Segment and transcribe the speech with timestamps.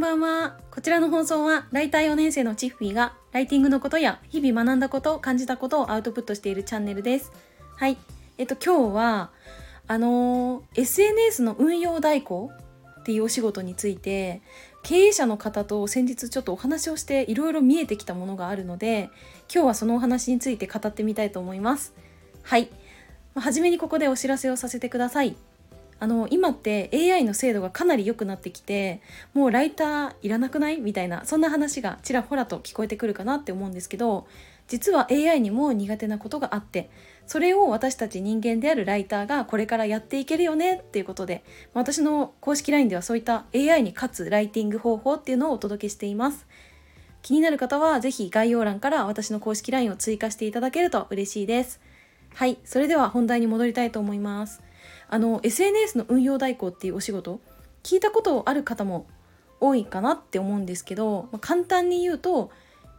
[0.00, 0.56] んばんは。
[0.70, 7.30] こちらの放送は、ライター4年生のチッフィーが、ライティングのことや、日々学んだこと、感じたことをアウトプットしているチャンネルです。
[7.76, 7.98] はい。
[8.38, 9.30] えっと、今日は、
[9.86, 12.50] あの、SNS の運用代行
[13.00, 14.40] っていうお仕事について、
[14.82, 19.10] 経営者の方と先日ちょっとお話をしていろいろ見えてきたものがあるので、
[19.54, 21.92] 今日はそのお話について語ってみたいと思います。
[22.42, 22.70] はい。
[23.34, 25.36] はじめにここでお知らせをさせてください。
[26.00, 29.02] あの今って AI の精度がかなり良くなってきて
[29.34, 30.80] もうライターいらなくない？
[30.80, 34.26] みたいなそんな話がちらほらと聞こえてくるかなって思うんですけど
[34.66, 36.90] 実は AI にも苦手なことがあって
[37.26, 40.76] それを私たち人間であるライターがこれからやっていけるよね？
[40.76, 46.46] っていうことで私の公式 LINE ではそういった AI に勝つライティング方法っていうのをお届けしています。
[47.22, 51.78] 気になる方は是非概要欄から私の公式 LINE を追加していただけると嬉しいです。
[52.32, 54.62] はいそれでは本題に戻りたいと思います。
[55.10, 57.40] あの SNS の運用代行っていうお仕事
[57.82, 59.06] 聞いたことある方も
[59.60, 62.50] 多いかなって思うんですけど、まあ、簡単に言うと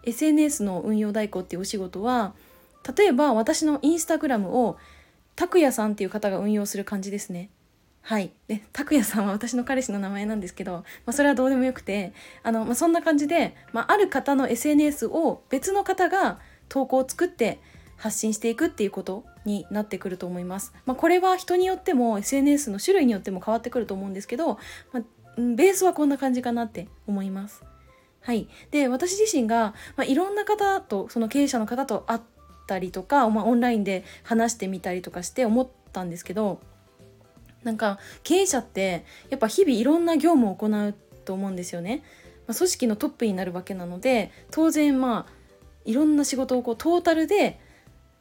[0.04, 2.34] SNS の運用代行っていうお仕事は
[2.98, 4.78] 例えば私のインスタグラムを
[5.36, 7.50] 拓也さんっていう方が運用する感じですね。
[8.04, 8.32] はい。
[8.48, 17.60] で、拓也さんは私の彼氏の名前なんですけど、まあ、それはどうでもよくて、あの、まあ、そんな感じで、まあ、ある方の SNS を別の方が投稿を作って
[18.02, 20.74] 発信していくっていうことになってくると思います。
[20.88, 24.58] まあ、これは人によっても SNS の種類によっても変わってくると思うんですけど、
[24.92, 25.04] まあ、
[25.38, 27.64] ベースはこんな感じかなって思います。
[28.22, 32.22] はい、で私自身が、まあ、いろんな方とその経営者の方と会っ
[32.66, 36.60] たりとか、まあ、オンラインで話してみたりとかして思ったんですけど
[37.64, 42.04] なんか経営者ってやっぱ日々いろんな業務を行うと思うんですよね。
[42.48, 45.34] まあ、組織のトップになるわけなので当然まあ
[45.86, 47.60] いろんな仕事をこうトータルで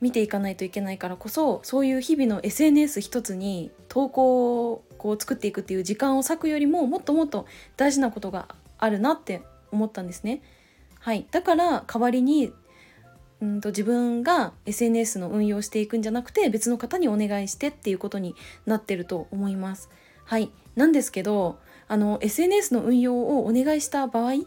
[0.00, 10.42] 見ていかないといけないからこそそういう日々の SNS 一つに投稿をこう作っていくっていう時間を割くよりももっともっと大事なことがあるなって思ったんですね。
[10.98, 12.52] はい、だから代わりに
[13.40, 18.34] うんと自分が SNS の運用していくんじゃなくて別の方にお願いしてっていうことに
[18.66, 19.88] なってると思います。
[20.24, 21.58] はい、なんですけど
[21.88, 24.44] あの SNS の運用をお願いした場合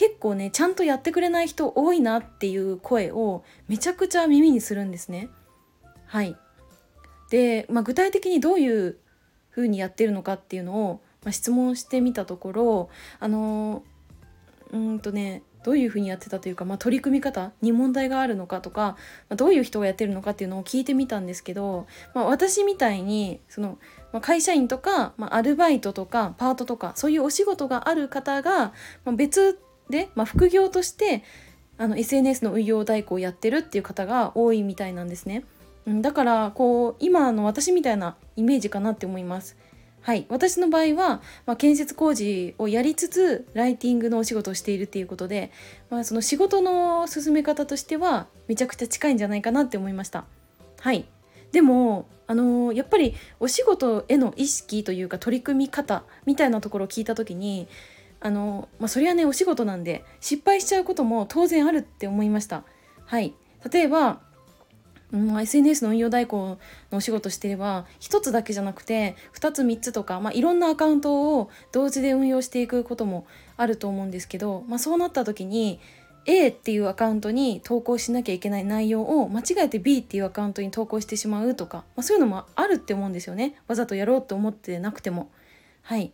[0.00, 5.28] 結構ねちゃんとやってくれない人多いなっていう声をめちゃくちゃ耳にするんですね。
[6.06, 6.38] はい
[7.28, 8.96] で、まあ、具体的にどういう
[9.50, 12.88] 風にやってるのかっていうのを、まあ、質問してみたところ
[13.18, 13.82] あの
[14.72, 18.96] うんとねどういうふうにやってたというか、まあ、取り組み方に問題があるのかとか、
[19.28, 23.76] まあ、どういう人がやってるのかっていうのを聞いてみたんですけど、まあ、私みたいにその、
[24.14, 28.72] まあ、会社員とか、まあ、アルバイトとかパートとかそういうお仕事がある方が、
[29.04, 31.22] まあ、別で、まあ、副業として
[31.78, 35.44] あの SNS の運用代行をやってるっていう方が多いみたいなんですね。
[35.86, 39.56] だからこう今の私みたいなイメージかなって思います。
[40.02, 45.50] はい、私の場合は、まあ、建設工事をやりつつライティングのお仕事をしているっていうことで、
[45.90, 50.24] まあ、その仕事の進め方としてはめちゃくちゃ近いんじゃないかなって思いました。
[50.80, 51.06] はい
[51.52, 57.66] でもあのー、やっぱりお仕事への意識というか取り組み方みたいなところを聞いた時に
[58.20, 62.64] あの、まあ、それはねお仕事なんで失敗しちゃうことも当然あるって思いました。
[63.06, 63.34] はい。
[63.70, 64.20] 例えば、
[65.12, 66.58] うん、SNS の運用代行
[66.92, 73.26] のお仕事してれば1つだけじゃなくて2つ3つとか、まあ、いろんなアカウントを同時で運用していくことも
[73.56, 75.80] あると思うんですけど、まあ、そうなった時に
[76.26, 83.56] A っていうアカウントに投稿しなきゃいけない内容を間違えて B っていうアカウントに投稿してしまうとか、まあ、そういうのもあるって思うんですよね。
[83.66, 85.30] わざとやろうと思ってなくても。
[85.82, 86.12] はい。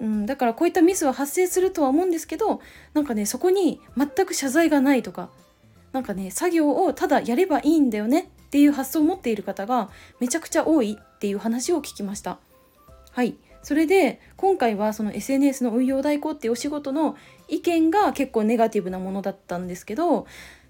[0.00, 2.60] うん、だからこういったミスは発生するとは思うんですけど
[2.94, 5.30] なんかねそこに全く謝罪がないとか
[5.92, 9.90] なんかね作業をただやればいいんだよねっていう発想を持っている方が
[10.20, 12.38] めちゃくちゃ多いっていう話を聞きました。
[13.12, 17.16] はいそれで今回はその SNS の運用代行っていうお仕事の
[17.48, 20.26] 意見が結構ネガティブなものだったんですけど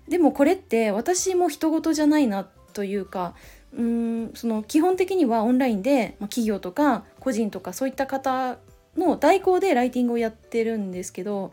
[0.08, 3.34] でもこれって私も人事じゃないなというか
[3.76, 8.58] うーんその基本的にはオンラインで、ま企業とか個人とかそういった方
[8.96, 11.52] の代行でライティングをやってるんですけど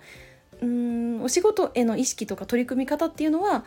[0.61, 3.65] うんお仕事への意識とか取り組み方っていうのは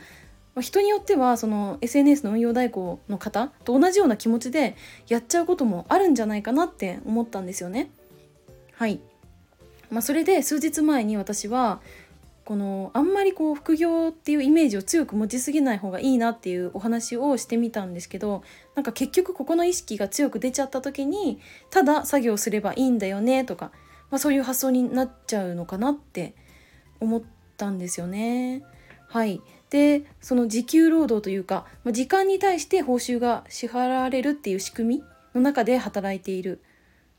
[0.61, 4.77] 人によってはその SNS の運用代行の方と同じような気持ちで
[5.09, 7.91] やっちゃうこともあるんじゃないかなって思ったんですよね。
[8.77, 9.01] はい、
[9.91, 11.81] まあ、それで数日前に私は
[12.45, 18.43] このあんまりこう副業っていうイメージを強く持ちすぎない方がいいなっていうお話をしてみたんですけど
[18.75, 23.71] なんか結局ここの意識が強く出ちゃった時にただ作業すればいいんだよねとか、
[24.11, 26.35] まあ、そういう発想になっちゃうのかなって
[27.01, 27.23] 思っ
[27.57, 28.63] たんですよね。
[29.09, 35.05] はいでその時給労働というか、まあ、時間に対して報酬が支払われるっていう仕組み
[35.35, 36.61] の中で働いている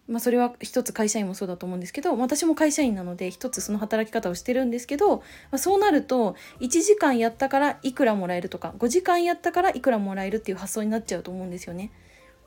[0.07, 5.23] まあ、それは一つ会社員もそうだと思うんですけど私も会社員なので一つその働き方をしてるんですけど、ま
[5.53, 11.91] あ、そうなると1時間やったからいくらもらえるとか5時間やったからいくらもらえるっていう発想になっちゃうと思うんですよね。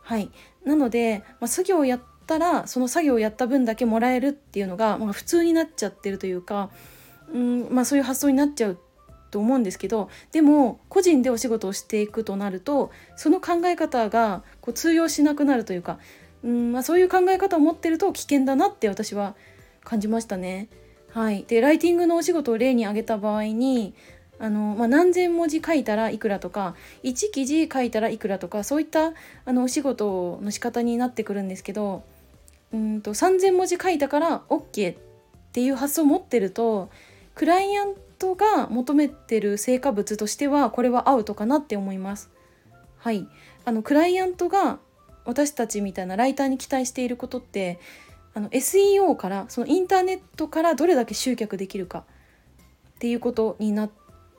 [0.03, 0.31] はい、
[0.65, 6.71] なので、まあ、作業をやったらその作業をやった分だけもらえるっていうのが、まあ、普通になっちゃってるというか、
[7.33, 8.79] うんまあ、そういう発想になっちゃう
[9.31, 15.99] と思うんですけどでも個人でお仕事をしていくとなるとその考え方がこう通用しなくなるというか
[16.45, 19.35] うんまあ、そういう考え方を持ってると危険だなって私は
[19.85, 20.69] 感じましたね。
[21.11, 23.95] はい、でライティングのお仕事を例に挙げた場合に
[24.39, 29.13] あの、まあ、何千文字書いたらいくらとか1記事書いたらいくらとかそういった
[29.45, 32.05] あのお仕事の仕方になってくるんですけど
[32.73, 34.97] うんと3,000文字書いたから OK っ
[35.53, 36.91] ていう発想を持ってると
[37.35, 42.31] クライアントが求めてる成果物としてはこれはアウトかなって思います。
[42.99, 43.27] はい、
[43.65, 44.81] あのクライアントが
[45.29, 47.79] 私たちみたいなライターに期待していることって
[48.33, 52.05] あの SEO からそのインターネットからどれだけ集客できるか
[52.97, 53.91] っていうことになっ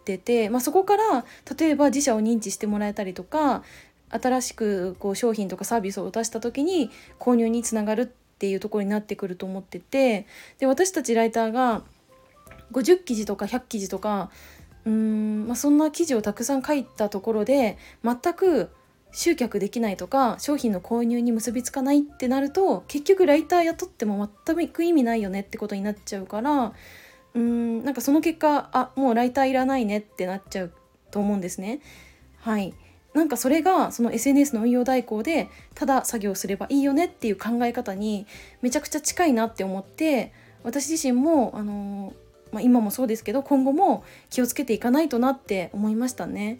[0.03, 1.25] てて、まあ、そこから
[1.57, 3.61] 例えば自社を認知してもらえたりとか
[4.09, 6.89] 新しくこう商品とかサービスを出した時に
[7.19, 8.05] 購入につながるっ
[8.39, 10.25] ていうところになってくると思ってて
[10.57, 11.83] で私たちライターが
[12.71, 14.31] 50記事とか100記事とか
[14.85, 18.71] うーん、まあ、そんな記事をたくさん書いたところで全く
[19.11, 26.73] 集客できないとか商品の購入に結びつかないってなると結局ライター雇っても全く意味ないよねってことになっちゃうから
[27.33, 30.73] うんなんかその結果あもうライターいらないねってなっちゃう
[31.11, 31.81] と思うんですね。
[32.39, 32.73] はい
[33.13, 38.27] なんかそれがその SNS の運用代行でただ作業すればいいよねっていう考え方に
[38.61, 40.31] めちゃくちゃ近いなって思って
[40.63, 42.13] 私自身もあの
[42.51, 46.59] まあ、今もそうですけど今後も気をつけていかないとなって思いましたね。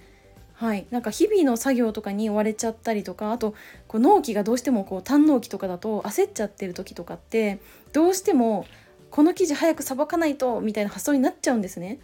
[0.60, 3.56] はい、なんか日々の作業とかに追われちゃったりとかあと
[3.88, 7.62] こう納期がどうしてもこう短納期とかだと焦っちゃってる時とかって
[7.94, 8.66] どうしても
[9.10, 12.00] この記事早くさばかないとみたいな発想になっちゃうんですね。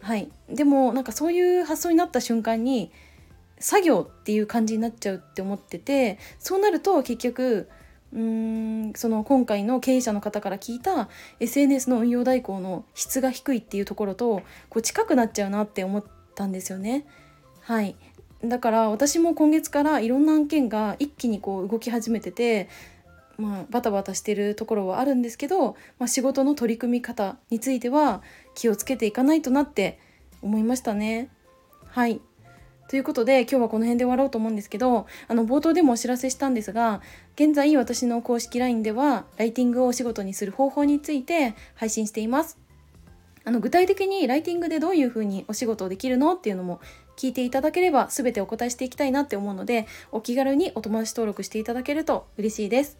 [0.00, 2.90] はい、でもなんかそういう発想になった瞬間に
[3.60, 7.68] 作業っていう感じになっちゃうって思っててそうなると結局
[8.12, 11.08] うんその今回の経営者の方から聞いた
[11.38, 16.04] SNS の運用代行の質が低いっていうところとこう近くなっちゃうなって思っ
[16.34, 17.06] たんですよね。
[17.68, 17.96] はい
[18.42, 22.70] だから私も今月からいろんな案件が一気にこう動き始めてて
[23.36, 28.20] まあ、バタバタしてるところはあるんですけど、まあ、仕事の取り組み方については
[28.56, 30.00] 気をつけていかないとなって
[30.42, 31.30] 思いましたね。
[31.86, 32.20] はい
[32.88, 37.00] ということで今日はこの辺で終わろうと思うんですけどあの冒頭でもお知らせしたんですが
[37.36, 42.58] 現在私の公式 LINE ではライティングをお仕事にする方法について配信しています。
[43.44, 46.80] あの具体的にライティングでどういうふうにお仕事をできるのっていうのも
[47.18, 52.96] 聞いていただければ全てお答えしていきたいなって思うのでお気軽にお友達登録していただけると嬉しいです。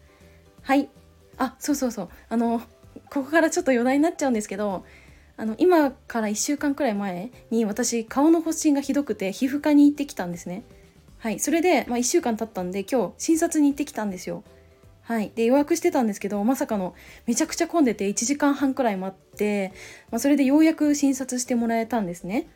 [0.61, 0.89] はい
[1.37, 2.61] あそうそうそうあの
[3.09, 4.83] ここからちょっと余談になっちゃうんですけど
[5.37, 10.63] あの今から1週間くらい前に私顔の発疹がひどくて皮膚科に行ってきたんですね。
[11.17, 14.43] はい、それで、まあ、1週間経ったんで今日診察に行ってきたんですよ。
[15.01, 16.93] はい、で予約してたんですけどまさかの
[17.25, 19.73] めちゃくちゃ混んでて1時間半くらい待って、
[20.11, 22.47] まあ、それでようやく診察してもらえたんですね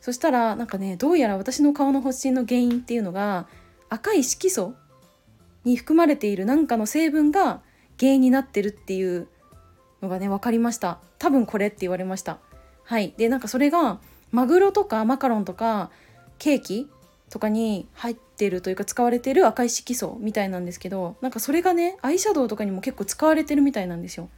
[0.00, 3.46] そしたらなんかねどうやら私の顔の発疹の原因っていうのが
[3.88, 4.74] 赤い色素
[5.64, 7.60] に含まれている何かの成分が
[7.98, 9.28] 原因になってるっていう
[10.02, 10.98] のがね分かりました。
[11.18, 12.38] 多分これって言われました。
[12.84, 13.12] はい。
[13.16, 15.90] でなんかそれがマグロとかマカロンとか
[16.38, 16.88] ケーキ
[17.30, 24.30] とかに入ってるというか使われてる赤い色素みたいなんですけどなんかそれがねアイシャドウとかにも結構使われてるみたいなんですよ。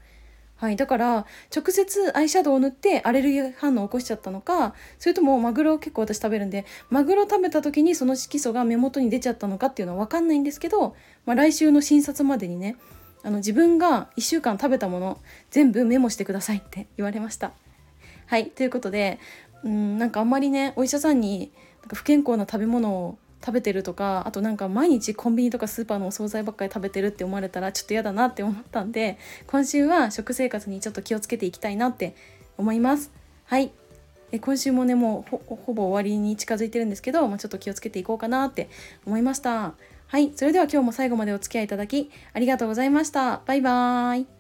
[0.61, 1.27] はい、だから
[1.57, 12.77] 直接アイシャドウを塗ってアレルギー反応を起こしちゃったのかそれともマグロを結構私食べるんでマグロ食べた時にその色素が目元に出ちゃったのかっていうのは分かんないんですけど、まあ、来週の診察までにね
[13.23, 15.19] あの自分が1週間食べたもの
[15.51, 17.53] 全部メモしてくださいって言われました。
[18.27, 19.19] はいということで
[19.65, 32.15] うんなんかあんまりねお医者さんになんか不健康な食べ物を食べてるとかあとなんか毎日コンビニとかスーパーのお惣菜ばっかり食べてるって思われたらちょっと嫌だなって思ったんで今週は食生活にちょっと気をつけていきたいなって
[32.59, 33.11] 思います。
[33.47, 33.73] はい。
[34.33, 38.69] え今週もねもうほぼ終わりに近づいてるんですけど、まあ、ちょっと気をつけていこうかなって
[39.07, 39.75] 思いました。
[40.07, 40.33] はい。
[40.37, 43.43] それでは今日も最後までお付き合いいただきありがとうございました。
[43.47, 44.40] バイバーイ。